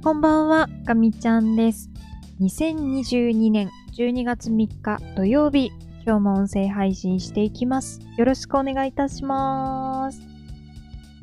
[0.00, 1.90] こんばんは、かみちゃんです。
[2.40, 5.72] 2022年12月3日土曜日、
[6.06, 8.00] 今日も音声配信していきます。
[8.16, 10.20] よろしくお願いいたします。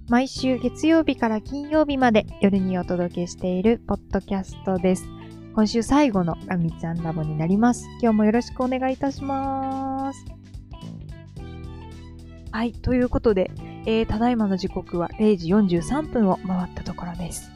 [0.09, 5.07] 毎週月曜日から金曜日まで夜にお届けしているポッドキャストです。
[5.55, 7.87] 今週最後のかみちゃんラボになります。
[8.01, 10.25] 今日もよろしくお願いいたします。
[12.51, 13.51] はい、ということで、
[13.85, 17.54] えー、ただいまの時刻は0時43分を回ったところです。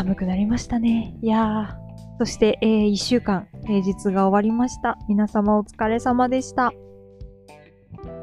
[0.00, 1.14] 寒くなりましたね。
[1.20, 2.16] いやー。
[2.20, 4.96] そして、えー、1週間、平日が終わりました。
[5.10, 6.72] 皆様お疲れ様でした。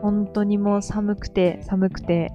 [0.01, 2.31] 本当にもう寒くて、寒くて、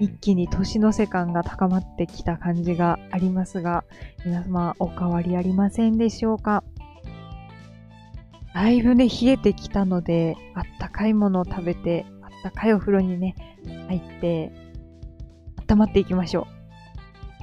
[0.00, 3.84] 一気に年の瀬感が高まってきた感じがありますが、
[4.24, 6.64] 皆様お変わりありませんでしょうか？
[8.54, 13.34] だいぶね、冷えてきたので、あったかいものを食べて、あったかいお風呂にね、
[13.88, 14.52] 入って、
[15.68, 16.59] 温まっていきましょう。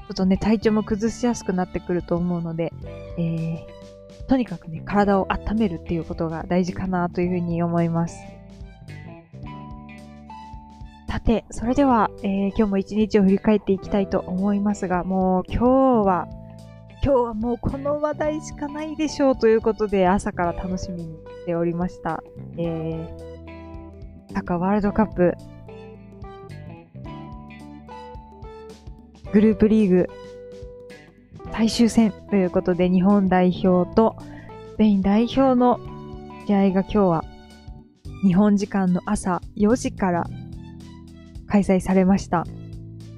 [0.07, 2.71] ちょっとね、体調も崩しやすくなってくると思うので、
[3.17, 8.17] えー、とにかくね、体を温めるっていうことが大事かなというふうに思います。
[11.09, 16.27] さて、それでは、えー、今日も一日を振り返っていきたいと思いますが、もう今日は、
[17.03, 22.23] 今日はもうこの話題しかないでしょうということで、朝から楽しみにしておりました。
[22.57, 25.33] えー、サッカーワールドカップ
[29.33, 30.07] グループリーグ
[31.51, 34.15] 最終戦ということで日本代表と
[34.73, 35.79] スペイン代表の
[36.45, 37.25] 試合が今日は
[38.23, 40.29] 日本時間の朝4時から
[41.47, 42.45] 開催されました。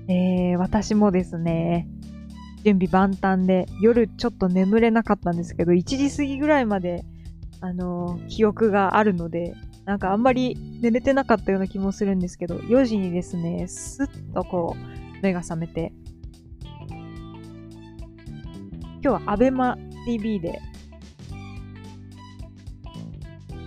[0.08, 1.88] えー、私もですね、
[2.64, 7.06] 準備万端で夜ちょっと眠れなかったんですけど、1時過ぎぐらいまで、
[7.62, 9.54] あのー、記憶があるので、
[9.86, 15.92] なんかあんまり寝れてなかったような気もするんですけど、4時にですね、スッとこう、目が覚めて、
[19.02, 20.60] 今日はアベマ TV で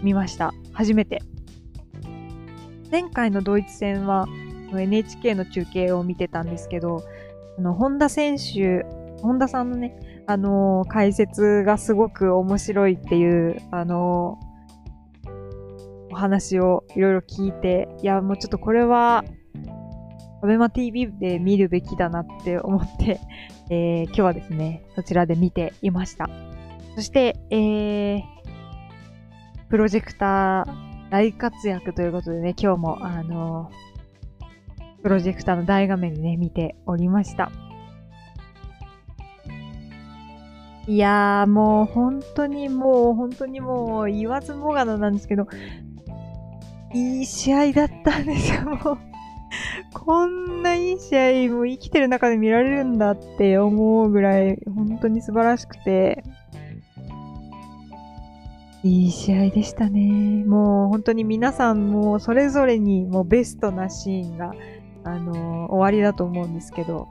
[0.02, 0.52] 見ました。
[0.72, 1.22] 初めて。
[2.90, 4.26] 前回のドイツ戦は
[4.70, 7.02] NHK の中継を見てたんですけど、
[7.58, 8.84] あの、本田選手、
[9.22, 19.24] 本田さんのね、あのー、解説がすごく面白いっていう、あのー、お話をいろいろ聞いて、いや、もうちょっとこれは
[20.42, 23.20] アベマ TV で見るべきだなって思って、
[23.70, 26.28] えー、今日はですね、そちらで見ていました。
[26.96, 28.22] そして、えー、
[29.70, 37.52] プロジェクター大活躍ということでね、今日も、あのー、プロジェクターの大画面でね、見ておりました。
[40.88, 45.46] いやー、もう本当にもう、本当にもう言わずもがななんですけど、
[46.92, 49.11] いい試合だったんですよ、もう。
[49.92, 56.24] こんないい試合も生きてる中で見られるんだって思うぐらい本当に素晴らしくて
[58.82, 60.44] いい試合でしたね。
[60.44, 64.52] もう本当に皆さんもそれぞれにもうベストなシーンが
[65.04, 67.08] あの終わりだと思うんですけど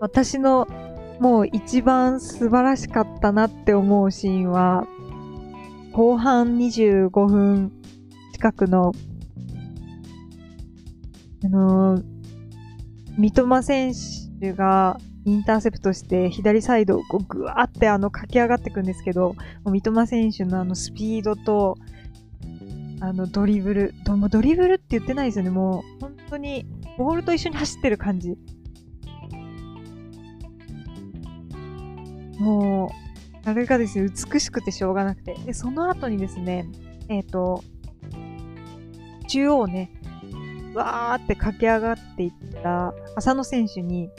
[0.00, 0.66] 私の
[1.20, 4.86] もう一番素晴らしかったなって思うシーンは
[5.92, 7.72] 後半25分
[8.32, 8.92] 近くの
[11.44, 12.02] あの、
[13.18, 13.92] 三笘選
[14.40, 21.76] 手がインターセプトして左サイドをこうぐわーってあの駆け上がっていくんですけど、三笘選手のあのスピードと、
[23.00, 25.50] あのドリブル、どドリブルって言ってないですよね。
[25.50, 26.66] もう本当に
[26.98, 28.36] ボールと一緒に走ってる感じ。
[32.38, 32.92] も
[33.44, 35.34] う、あれがですね、美しくてしょうがなくて。
[35.34, 36.68] で、その後にですね、
[37.08, 37.62] えっ、ー、と、
[39.28, 39.92] 中央ね、
[40.74, 44.10] わーって駆け上がっていった浅野選手に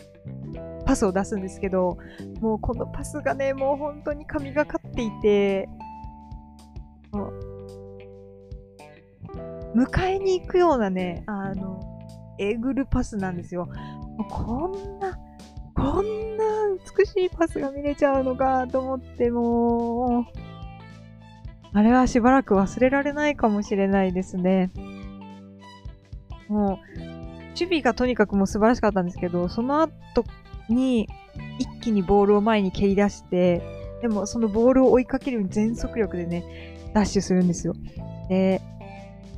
[0.85, 1.97] パスを出すんですけど、
[2.41, 5.69] もうこのパスがね、もう本当に神がかっていて、
[9.75, 11.79] 迎えに行くようなね、あの、
[12.37, 13.65] えぐるパスなんですよ。
[13.65, 15.17] もうこんな、
[15.75, 16.43] こんな
[16.97, 20.25] 美しいパスが見れちゃうのかと思って、も、
[21.73, 24.69] あれはしばらく忘れられないかもしれないですね。
[26.53, 26.99] もう、
[27.49, 30.23] 守備がとにかくもう素晴らしかったんですけど、その後
[30.69, 31.09] に
[31.59, 33.61] 一気にボールを前に蹴り出して、
[34.01, 36.43] でもそのボールを追いかけるように全速力でね、
[36.93, 37.73] ダッシュするんですよ。
[38.29, 38.61] で、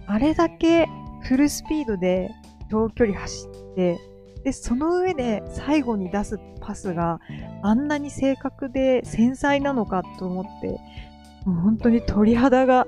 [0.07, 0.87] あれだけ
[1.23, 2.31] フルスピードで
[2.69, 3.97] 長距離走って、
[4.43, 7.19] で、その上で最後に出すパスが
[7.63, 10.67] あんなに正確で繊細なのかと思って、
[11.45, 12.85] もう本当に鳥肌が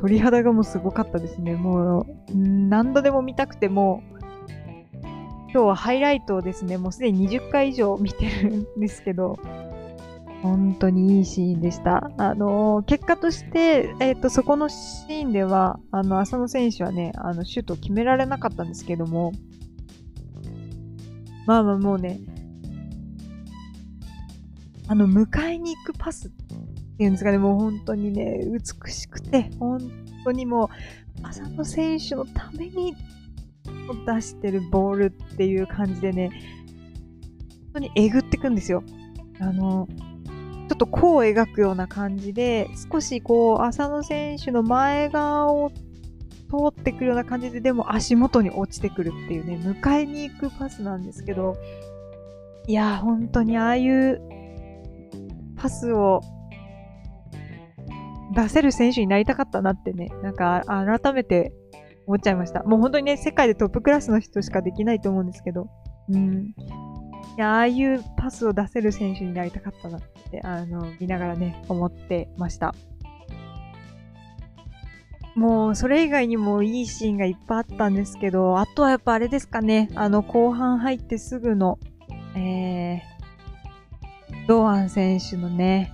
[0.00, 1.54] 鳥肌がもうすごかったですね。
[1.54, 2.06] もう、
[2.36, 4.02] 何度でも見たくても、
[5.50, 9.38] 今日はハイライトをですね、もうすでに20回以上見てるんですけど、
[10.42, 12.10] 本当にいいシーンでした。
[12.16, 19.32] あのー、結果として、えっ、ー、と、そこのシーンでは、あの、浅野選手はね、あの、シュートを決められなかったんですけども、
[21.46, 22.20] まあまあもうね、
[24.86, 26.30] あの、迎えに行くパスっ
[26.98, 29.80] ていうんですかね、もう本当にね、美しくて、本
[30.24, 30.68] 当にも
[31.22, 32.94] う、浅野選手のために
[34.04, 36.30] 出してるボールっていう感じでね、
[37.72, 38.82] 本当にえぐってくんですよ。
[39.38, 39.86] あの、
[40.68, 45.76] ちょっと弧を描くような感じで、少しこう、浅野選手の前側を通
[46.68, 51.56] ってくるような感じで、でも足元に落ちてくるっていうね、迎えに行くパスなんですけど、
[52.66, 54.20] いや、本当にああいう
[55.56, 56.22] パスを
[58.34, 61.52] 出せる選手になりたかったなってね、なんか改めて
[62.06, 62.62] 思っちゃいました。
[62.62, 65.68] もう本当にね、世界でトップクラスの人しかできないと思うんですけど、
[66.10, 66.54] うん。
[67.36, 72.74] いや、ああいうパスを出せる選手になりたかったなって、あの、見ながらね、思ってました。
[75.34, 81.78] もう、それ以外にもいいシーンがいっぱいあったんですけど、あとはやっぱあれですかね、あの、後半入ってすぐの、
[82.34, 85.92] えー、堂安選手のね、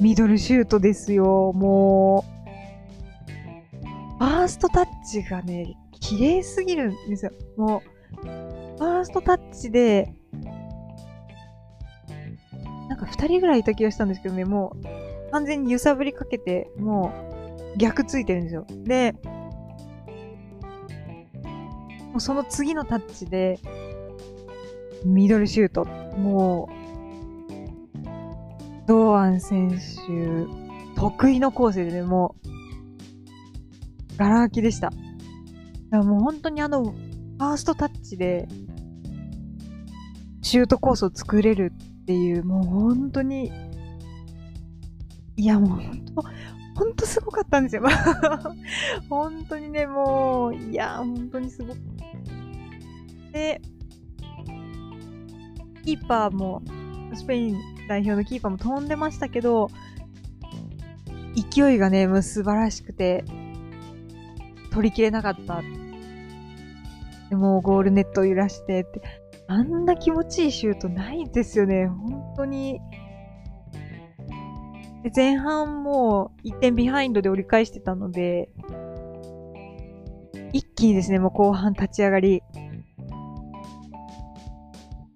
[0.00, 2.40] ミドルシュートですよ、もう。
[4.18, 7.32] ファーストタッチがね、綺麗すぎるんですよ。
[7.56, 7.82] も
[8.22, 10.14] う、ファーストタッチで、
[12.88, 17.12] なんか2人ぐらいいた気がしたんですけどね、もう完全に揺さぶりかけて、も
[17.74, 18.66] う逆ついてるんですよ。
[18.84, 19.14] で、
[22.10, 23.58] もうその次のタッチで、
[25.04, 25.84] ミドルシュート。
[25.84, 26.79] もう、
[28.90, 29.78] 堂安選手、
[31.00, 34.90] 得意のコースでね、もう、ガラ空きでした。
[34.90, 38.48] だからもう本当にあの、ファーストタッチで、
[40.42, 41.72] シュートコースを作れる
[42.02, 43.52] っていう、もう本当に、
[45.36, 46.22] いやもう本当、
[46.74, 47.84] 本当すごかったんですよ。
[49.08, 51.78] 本当にね、もう、いや、本当にすごく。
[53.30, 53.62] で、
[55.84, 56.60] キーパーも、
[57.14, 59.68] スペイン代表のキーパーも飛んでましたけど、
[61.34, 63.24] 勢いがね、もう素晴らしくて、
[64.70, 65.60] 取りきれなかった。
[67.30, 69.02] でもゴールネットを揺らしてって、
[69.48, 71.88] あんな気持ちいいシュートないですよね。
[71.88, 72.78] 本当に。
[75.02, 78.50] で前半も1点ビハインドで折り返してたので、
[80.52, 82.40] 一気にですね、もう後半立ち上がり、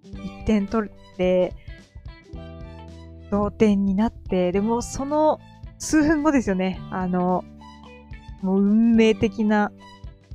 [0.03, 1.55] 1点取って、
[3.35, 5.41] 同点になって、でもその
[5.81, 7.45] 数分後ですよね、あの、
[8.43, 9.73] もう運命的な、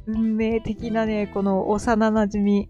[0.05, 2.69] 運命的なね、この幼馴染み、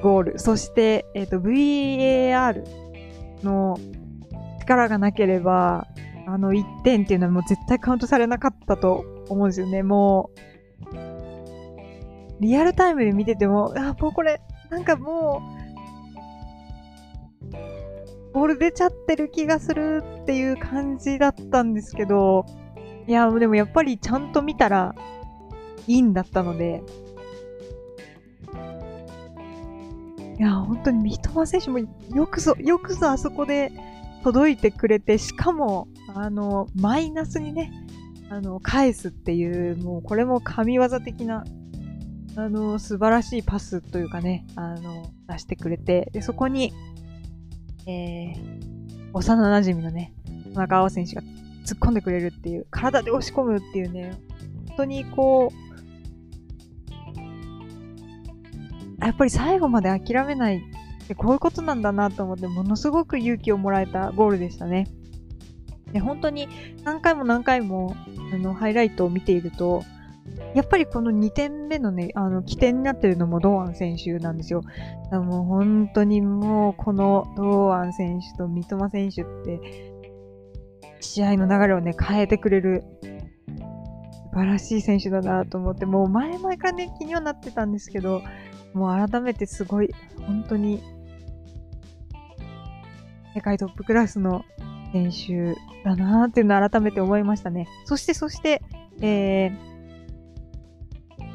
[0.00, 0.38] ゴール。
[0.38, 2.64] そして、えっ、ー、と、VAR
[3.42, 3.76] の
[4.60, 5.88] 力がなければ、
[6.28, 9.82] あの1点っていうのはもう絶対カウントされなかったと思うんですよね。
[9.82, 10.30] も
[12.38, 15.60] う、リアルタイムで見てても、あ、もうこれ、なんかもう、
[18.32, 22.46] ボール出ちゃってる気がするっていう感じだったんですけど、
[23.06, 24.94] いや、でもやっぱりちゃんと見たら
[25.86, 26.82] いいんだったので、
[30.38, 31.78] いや、本当に三笘選手も
[32.14, 33.72] よくぞ、よくぞあそこで
[34.22, 37.72] 届いてくれて、しかも、あの、マイナスにね、
[38.30, 41.44] あの、返すっていう、もうこれも神業的な、
[42.36, 46.72] あの、素晴らしいパスというかね、あの、出してくれて、で、そこに、
[47.86, 50.14] えー、幼馴染のね、
[50.54, 51.22] 田中尾選手が
[51.64, 54.18] 突っ込んでくれるっていう、体で押し込むっていうね、
[54.68, 55.52] 本当にこ
[59.00, 64.86] う、やっぱり最後まで諦めないってこういうことなんだなと思って、ものすごく勇気をもらえたゴールでしたね。
[65.92, 66.48] で本当に
[66.84, 67.96] 何回も何回も
[68.32, 69.82] あのハイライトを見ていると、
[70.54, 74.62] やっぱりこの2点目のね、あの起点になってるのも堂安選手なんですよ。
[75.12, 79.92] もう本当にもうこの堂安選手と三笘選手って、
[81.00, 82.84] 試合の流れをね、変えてくれる
[84.32, 88.22] 素晴らしい選手だなと思って、もう前々からね、気にはなってたんですけど、
[88.74, 89.90] もう改めてすごい、
[90.26, 90.82] 本当に、
[93.34, 94.44] 世界トップクラスの
[94.92, 95.54] 選手
[95.84, 97.68] だなっていうのを改めて思いましたね。
[97.84, 98.62] そして、そして、
[99.00, 99.69] えー、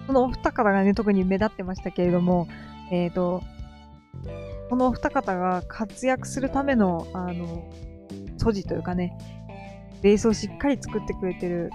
[0.08, 2.48] そのお二方がね、特に目立ってましたけれども、
[2.92, 3.44] えっ、ー、と、
[4.70, 7.70] このお二方が活躍するための、あの、
[8.38, 9.18] 素地というかね、
[10.02, 11.72] ベースをしっかり作ってくれてる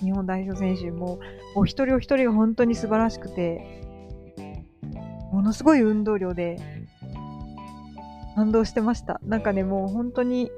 [0.00, 1.20] 日本代表選手も、
[1.54, 3.82] お一人お一人が本当に素晴らしくて、
[5.32, 6.58] ものすごい運動量で、
[8.34, 9.20] 感動してました。
[9.24, 10.50] なんかね、もう本当に、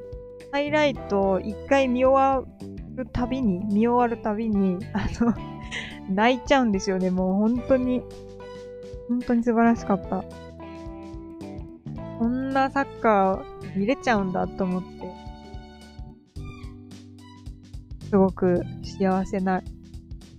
[0.52, 2.44] ハイライト一回見終わ
[2.94, 5.53] るたびに、見終わるたびに、あの
[6.10, 7.10] 泣いちゃうんですよね。
[7.10, 8.02] もう本当に、
[9.08, 10.24] 本当に素晴らしかった。
[12.18, 15.24] こんなサッカー見れちゃうんだと思って、
[18.08, 19.70] すごく幸せな気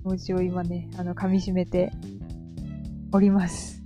[0.04, 1.92] 持ちを今ね、あの、噛み締めて
[3.12, 3.84] おります。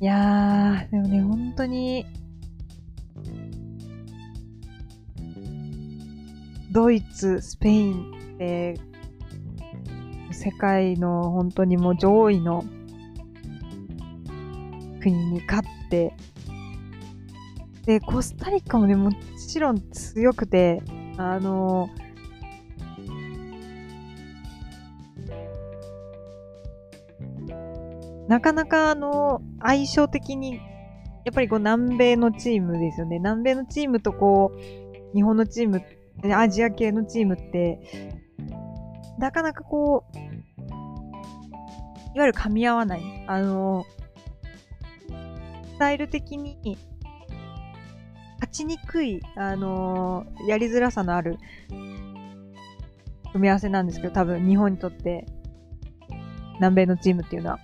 [0.00, 2.06] いやー、でもね、本当に、
[6.70, 8.91] ドイツ、スペインって、
[10.32, 12.64] 世界の本当にもう上位の
[15.00, 16.14] 国に勝って、
[17.84, 19.10] で、コスタリカもね、も
[19.48, 20.82] ちろん強くて、
[21.18, 21.88] あの
[28.28, 30.54] なかなかあの、相性的に、
[31.24, 33.18] やっぱりこう南米のチームですよね。
[33.18, 35.82] 南米のチームとこう、日本のチーム、
[36.34, 37.78] アジア系のチームって、
[39.18, 40.18] なかなかこう、
[42.14, 43.02] いわゆる噛み合わない。
[43.26, 43.84] あの、
[45.74, 46.78] スタイル的に、
[48.34, 51.38] 勝ちにくい、あのやりづらさのある
[53.32, 55.26] 組み合わせなんですけど、多分日本にとって
[56.54, 57.60] 南米のチームっていうのは。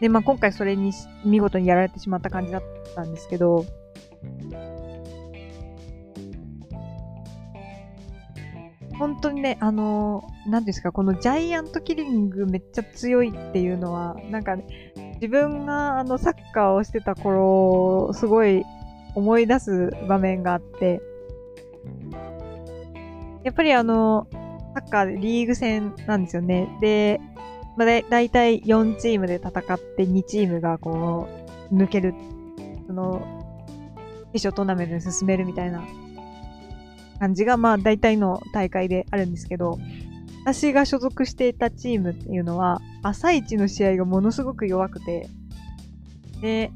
[0.00, 0.92] で、まあ今回それに
[1.24, 2.62] 見事にやられてしまった感じだっ
[2.94, 3.66] たんですけど、
[9.02, 18.62] 本当にね、あのー、何ですか、このジャイアントキリングめっちゃ強いっていうのは、なんか、ね、自分があのサッカーをしてた頃、すごい
[19.16, 21.02] 思い出す場面があって、
[23.42, 24.28] やっぱりあの、
[24.72, 26.68] サッカーでリーグ戦なんですよね。
[26.80, 27.20] で、
[27.76, 31.26] まあ、だいたい4チームで戦って2チームがこ
[31.72, 32.14] う、抜ける、
[32.86, 33.20] その、
[34.32, 35.82] 決勝トーナメントに進めるみたいな
[37.22, 39.78] 感じが、まあ大体の大会であるんですけど、
[40.44, 45.28] 私が所属していたチームっていうのは、朝一の試合がものすごく弱くて、
[46.40, 46.72] で、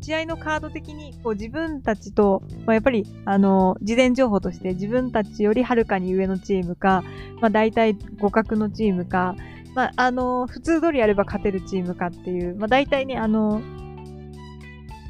[0.00, 7.04] 試合のカード的にこう自分たちと、まあ、やっぱりあの事前情報として自分たちよりはるかに上のチームか、
[7.40, 9.36] まあ、大体互角のチームか、
[9.74, 13.60] まあ、あの普通通りやれば勝てるチームかっていう、まあ、大体ねあの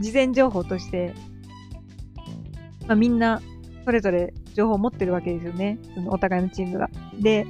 [0.00, 1.14] 事前情報として、
[2.88, 3.40] まあ、みんな
[3.88, 6.90] それぞれ情報を持ってるわけですよねそのお互いのチームが。
[7.18, 7.46] で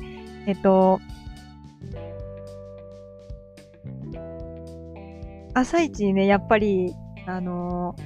[0.46, 1.00] えっと
[5.54, 6.94] 朝一にね、やっぱり、
[7.26, 8.02] あのー、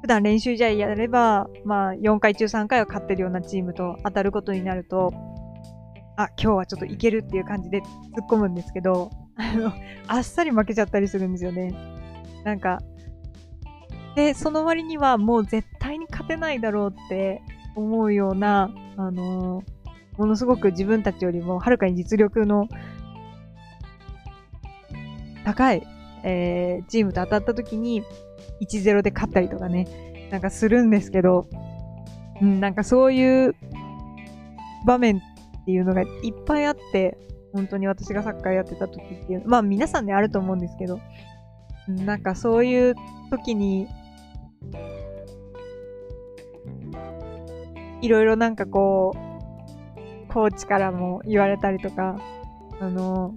[0.00, 5.12] 普段練習試合やれば、まあ、4回中3回は勝ってるようなチームと当たることになると、
[6.16, 9.72] あ、今日はちょっといけるっていう感じで突っ込むんですけど、あの、
[10.08, 11.72] あっさり負けちゃったりするんですよね。
[12.42, 12.80] なんか、
[14.16, 17.42] で、その割にはもう絶対に勝てないだろうって
[17.76, 22.68] 思うような、あのー、ものすごく自分たちよりもはるかに実力の
[25.44, 25.86] 高い
[26.24, 28.02] えー、チームと当たった時に
[28.62, 31.46] 1-0で勝ったりとかね、なんかするんですけど、
[32.40, 33.54] うん、なんかそういう
[34.86, 36.08] 場面っていうのがいっ
[36.46, 37.18] ぱいあって、
[37.52, 40.98] 本当に私がサッカーやってた時っていう、まあ皆さんねあると思うんですけど、
[41.88, 42.94] なんかそういう
[43.30, 43.86] 時に、
[48.04, 49.16] いろいろなんかこ
[50.28, 52.20] う、コーチからも言われたりとか、
[52.78, 53.34] あの、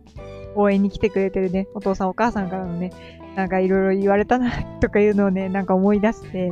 [0.55, 2.91] 応援に来てくれてるね、お父さんお母さんからのね、
[3.37, 6.51] なんかいろいろ言われたなとかいうのをね、なんか思い出して、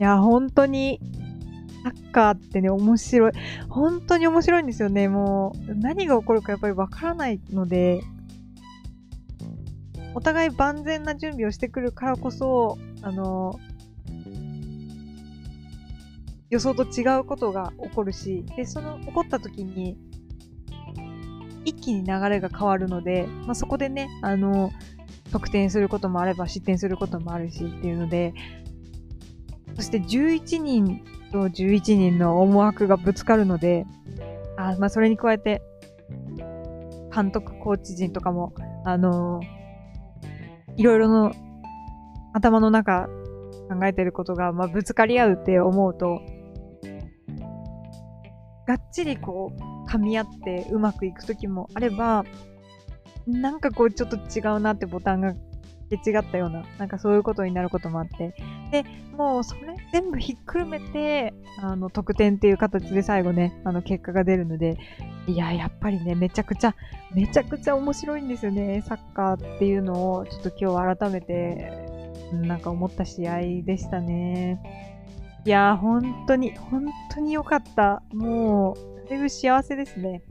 [0.00, 0.98] いや、本当に、
[1.82, 3.32] サッカーってね、面白い。
[3.68, 5.08] 本当に面白いんですよね。
[5.08, 8.00] もう、何が起こるかやっぱりわからないので、
[10.14, 13.60] お互い万全な準備をしてくるからこそ、あの、
[16.50, 19.96] 予想と違うことが起こるし、で、その起こった時に、
[21.64, 24.70] 一気に流れが変わるので、まあ、そこでね、あの、
[25.32, 28.34] 得点することもあれば失点することもあるしっていうので、
[29.74, 33.86] そして11人と11人の思惑がぶつかるので、
[34.56, 35.62] あまあ、それに加えて、
[37.12, 38.52] 監督、コーチ陣とかも、
[38.84, 39.40] あの
[40.76, 41.32] いろいろの
[42.34, 43.08] 頭の中
[43.70, 46.20] 考えてることが、まあ、ぶつかり合うって思うと、
[48.66, 52.24] がっちりこう、噛み合ってうまくいく時もあれば、
[53.26, 55.34] なんかこうちょっと違うなってボタンが
[55.96, 58.34] け違ったような、なんかそういうことになることもあって。
[58.70, 58.84] で、
[59.16, 64.78] もうそれ全部ひっくるめて、あの、得点っていう形で最後ね、あの、結果が出るので、
[65.26, 66.74] いや、やっぱりね、めちゃくちゃ、
[67.14, 71.72] めちゃくちゃ面白いんですよね、サッカーっていうのを、ちょっと今日改めて、
[72.32, 74.93] なんか思った試合でしたね。
[75.46, 78.02] いやー、本当に、本当に良かった。
[78.12, 80.22] もう、だいぶ幸せですね。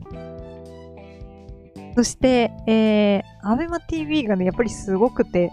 [1.94, 5.52] そして、えー、アベマ TV がね、やっぱりすごくて、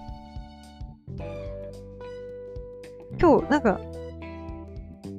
[3.20, 3.80] 今日、なんか、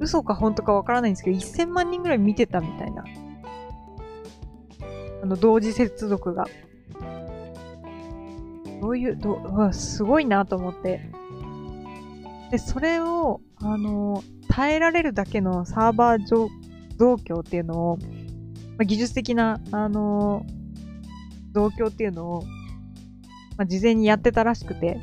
[0.01, 3.05] 嘘か本当かわからないんですけど、1000万人ぐらい見てたみたいな。
[5.23, 6.47] あの、同時接続が。
[8.81, 11.09] どういう、どう、すごいなと思って。
[12.51, 16.49] で、それを、あの、耐えられるだけのサーバー状
[16.99, 18.05] 況っていうのを、ま
[18.81, 20.45] あ、技術的な、あの、
[21.53, 22.43] 増強っていうのを、
[23.57, 24.99] まあ、事前にやってたらしくて、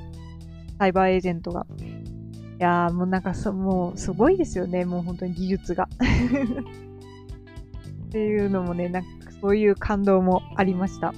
[0.78, 1.66] サイバーエージェントが。
[2.60, 5.88] いやーもうなんかそ、もうすごいですよね、もう本当に技術が。
[8.08, 11.14] っていうのもね、なんかそういう感動もありました。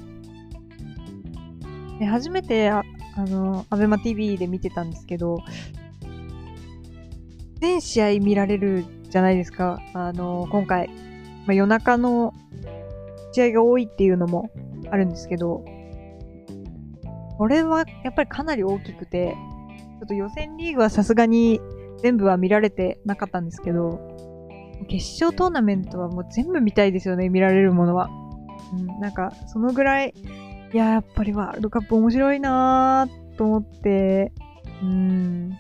[1.98, 2.84] で初めて、あ
[3.16, 5.40] あの、アベマ TV で見てたんですけど、
[7.62, 9.80] 全試合見られるじゃないですか。
[9.94, 10.90] あの、今回、
[11.46, 12.34] まあ、夜中の
[13.32, 14.50] 試合が多いっていうのも
[14.90, 15.64] あるんですけど、
[17.38, 19.36] これはやっぱりかなり大きくて、
[20.00, 21.62] ちょっと予選リーグはさすがに
[22.02, 24.00] 全部は見られてなかったんですけど、
[24.90, 28.10] 決勝トーナメントはもう全部見たいですよね、見られるものは。
[28.74, 30.14] うん、なんか、そのぐらい、
[30.74, 34.32] いや、やっぱりワールドカップ面白いなぁと思って、
[34.82, 35.52] うん。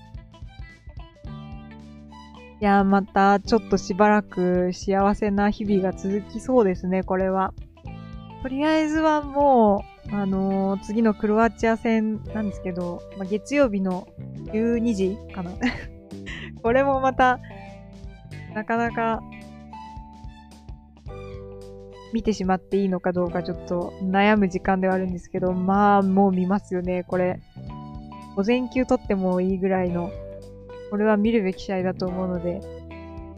[2.61, 7.55] いや、またちょっとしばらく幸せな日々が続きそうですね、これは。
[8.43, 14.07] とりあえずはもう、あのー、次のクロアチア戦なんですけど、まあ、月曜日の
[14.53, 15.53] 12時かな
[16.61, 17.39] これもまた、
[18.53, 19.23] なかなか、
[22.13, 27.39] 見てしまっていいのかどうかちょっと悩む時間ではあるんですけど、まあ、もう見ますよね、これ。
[28.35, 30.11] 午前休取ってもいいぐらいの、
[30.91, 32.61] これは見るべき試合だと思うので、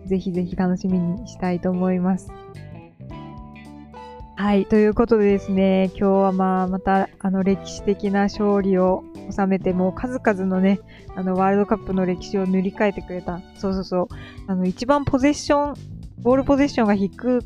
[0.07, 2.29] ぜひぜひ楽しみにしたいと思います。
[4.35, 4.65] はい。
[4.65, 10.79] ということでですね、今日はまあ、また、あの、歴史的な勝利を収めて、もう数々のね、
[11.15, 13.39] あの、ワールドカップの歴史を塗り替えてくれた。
[13.55, 14.07] そうそうそう。
[14.47, 15.73] あの、一番ポゼッション、
[16.23, 17.41] ボールポゼッションが低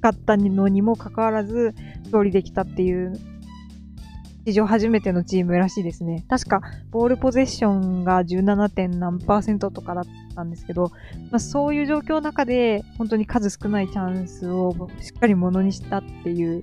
[0.00, 1.74] かったのにもかかわらず、
[2.04, 3.18] 勝利できたっていう
[4.44, 6.24] 史上初めてのチームらしいですね。
[6.28, 8.68] 確か、ボールポゼッションが 17.
[8.70, 10.90] 点何パーセントとかだったんですけど、
[11.30, 16.62] まあ、そういう状況の中で、本当に数少ないチャンスをしっかりものにしたっていう、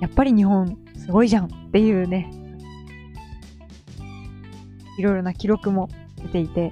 [0.00, 2.30] やっぱり日本すごいじゃんっていうね、
[4.98, 5.88] いろいろな記録も
[6.22, 6.70] 出ていて、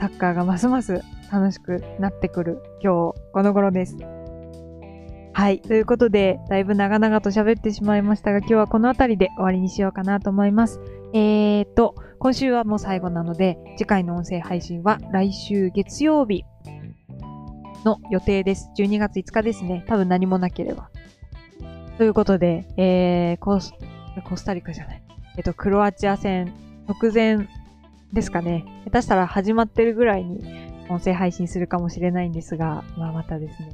[0.00, 4.17] サッカーがますます楽しくなってくる今日この頃です。
[5.38, 5.60] はい。
[5.60, 10.80] ということで、だいぶ長々と喋ってしまいましたが、今日はこの辺りで終わりにしようかなと思います。
[11.14, 16.42] えーと、今週はもう最後なので、次回の音声配信は来週月曜日
[17.84, 18.72] の予定です。
[18.76, 19.84] 12月5日ですね。
[19.86, 20.90] 多分何もなければ。
[21.98, 23.72] ということで、えー、コス、
[24.28, 25.02] コスタリカじゃない。
[25.36, 26.52] えっと、クロアチア戦
[26.88, 27.48] 直前
[28.12, 28.64] ですかね。
[28.86, 30.42] 下手したら始まってるぐらいに
[30.88, 33.70] 音声配信するかもしれないんですが、まあまたですね。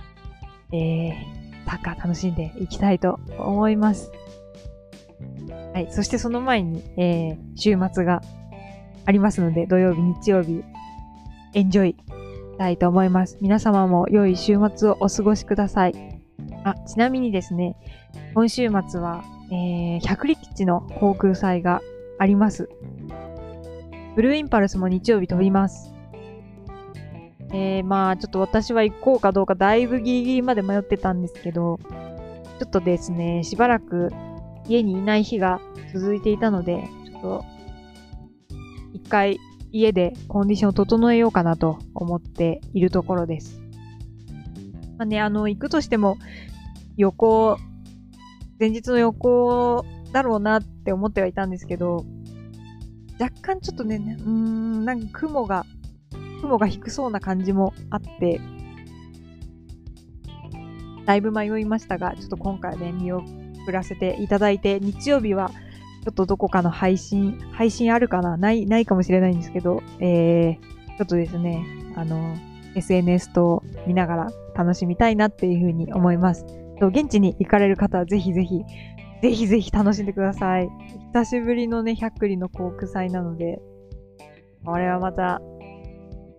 [0.74, 1.33] えー、
[1.74, 4.12] サッカ楽しんでいきたいと思います。
[5.72, 5.88] はい。
[5.90, 8.22] そしてその前に、えー、週末が
[9.06, 10.62] ありますので、土曜日、日曜日、
[11.54, 11.96] エンジョイ
[12.52, 13.38] したいと思います。
[13.40, 15.94] 皆様も良い週末をお過ごしください。
[16.62, 17.76] あ、ちなみにですね、
[18.34, 21.82] 今週末は、えー、百里基地の航空祭が
[22.20, 22.68] あります。
[24.14, 25.93] ブルーインパルスも日曜日飛びます。
[27.54, 31.78] えー、まあちょっと私は行こうかどうかだいぶギリギリまで迷ってたんですけど、
[32.58, 34.10] ちょっとですね、しばらく
[34.66, 35.60] 家にいない日が
[35.92, 37.44] 続いていたので、ちょっと
[38.92, 39.38] 一回
[39.70, 43.60] 家でコンディションを整えようかなと思っているところです。
[44.98, 46.18] まあね、あの、行くとしても
[46.96, 47.56] 予行、
[48.58, 52.04] 前日の予行だろうなって思ってはいたんですけど、
[53.20, 55.66] 若干ちょっとね、うーん、なんか雲が
[56.44, 58.40] 雲が低そうな感じもあって、
[61.06, 63.24] だいぶ迷いましたが、ちょっと今回ね、見送
[63.70, 65.50] らせていただいて、日曜日は
[66.04, 68.36] ちょっとどこかの配信、配信あるかな？
[68.36, 72.34] ない、ないかもしれないんですけど、えー、ちょっとですね、あの、
[72.74, 76.44] SNS と見ながら楽しみたいなっていうふうに思います。
[76.80, 78.62] 現地に行かれる方はぜひぜひ、
[79.22, 80.68] ぜひぜひ楽しんでください。
[81.12, 83.60] 久しぶりのね、百里の航空祭なので、
[84.64, 85.40] これはまた、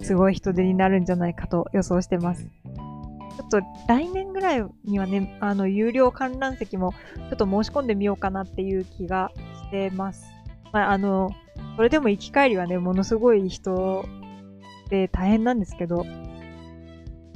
[0.01, 2.45] すごい人出になるんじゃないかと予想してます。
[2.45, 6.93] ちょっと来年ぐらいにはね、あの、有料観覧席も
[7.29, 9.31] ちょっと申し込んでみようかなっていう気が
[9.65, 10.25] してます。
[10.71, 11.29] まあ、あの、
[11.75, 14.05] それでも行き帰りはね、ものすごい人
[14.89, 16.05] で大変なんですけど、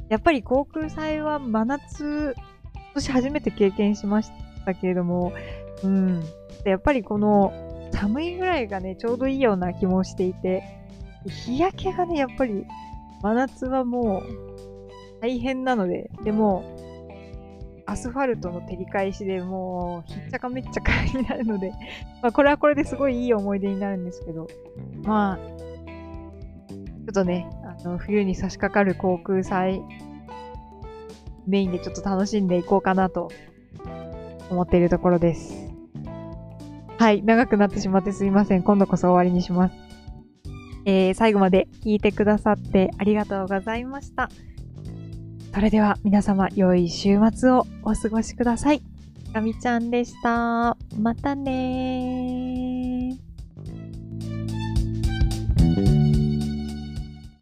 [0.08, 2.34] やっぱり航空祭は真夏、
[2.74, 4.30] 今年初めて経験しまし
[4.64, 5.32] たけれども、
[5.84, 6.22] うん。
[6.64, 7.52] やっぱりこの
[7.92, 10.79] 寒いぐらいがね、ちょうどいいような気もしていて、
[11.26, 12.66] 日焼けがね、やっぱり
[13.22, 14.22] 真夏はもう
[15.20, 16.64] 大変なので、でも、
[17.86, 21.72] アスファルトの照り返しでもう、ひっちゃかめっちゃかになるので、
[22.22, 24.46] まあこれはこれですごいいい思い出になるんですけど、
[25.02, 29.82] まあ、ちょっとね、あの、冬に差し掛かる航空祭、
[31.46, 33.30] メインでちょっと楽しんでいこうかなと
[34.50, 35.70] 思っているところです。
[36.98, 38.62] はい、長くなってしまってすいません。
[38.62, 39.89] 今度こそ終わりにします。
[40.84, 44.28] えー、最後まで聞いてくださってありがとうございました。
[45.52, 48.82] それでは皆様良い週末をお過ごしください。
[49.32, 50.76] かみちゃんでした。
[50.98, 52.69] またね。